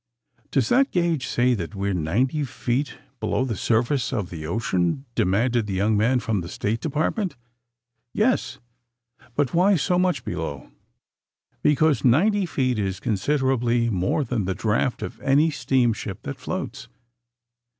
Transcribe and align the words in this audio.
''Does 0.49 0.69
that 0.69 0.89
gauge 0.89 1.27
say 1.27 1.53
that" 1.53 1.75
we 1.75 1.87
are 1.91 1.93
ninety 1.93 2.43
feet 2.43 2.97
below 3.19 3.45
the 3.45 3.55
surface 3.55 4.11
of 4.11 4.31
tha 4.31 4.47
ocean?'' 4.47 5.05
demanded 5.13 5.67
the 5.67 5.75
young 5.75 5.95
man 5.95 6.19
from 6.19 6.41
the 6.41 6.49
State 6.49 6.79
Department. 6.81 7.35
"Yes." 8.11 8.57
"But 9.35 9.53
why 9.53 9.75
so 9.75 9.99
much 9.99 10.25
below 10.25 10.57
1" 10.61 10.71
"Because 11.61 12.03
ninety 12.03 12.47
feet 12.47 12.79
is 12.79 12.99
considerably 12.99 13.91
more 13.91 14.23
than 14.23 14.45
the 14.45 14.55
draft 14.55 15.03
of 15.03 15.21
any 15.21 15.51
steamship 15.51 16.23
that 16.23 16.39
floats. 16.39 16.87